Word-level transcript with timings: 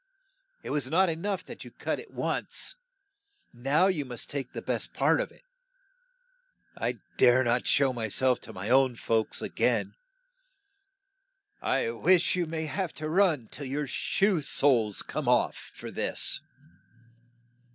It 0.63 0.71
was 0.71 0.87
not 0.89 1.11
e 1.11 1.15
nough 1.15 1.45
that 1.45 1.63
you 1.63 1.69
cut 1.69 1.99
it 1.99 2.09
once, 2.09 2.75
now 3.53 3.85
you 3.85 4.03
must 4.03 4.31
take 4.31 4.51
the 4.51 4.61
best 4.63 4.95
part 4.95 5.21
of 5.21 5.31
it. 5.31 5.43
I 6.75 6.97
dare 7.17 7.43
not 7.43 7.67
show 7.67 7.93
my 7.93 8.07
self 8.09 8.39
to 8.41 8.51
my 8.51 8.67
own 8.71 8.95
folks 8.95 9.43
a 9.43 9.49
gain. 9.49 9.93
I 11.61 11.91
wish 11.91 12.35
you 12.35 12.47
may 12.47 12.65
have 12.65 12.93
to 12.93 13.07
run 13.09 13.47
till 13.49 13.67
your 13.67 13.85
shoe 13.85 14.41
soles 14.41 15.03
come 15.03 15.27
off 15.27 15.69
for 15.75 15.91
this." 15.91 16.41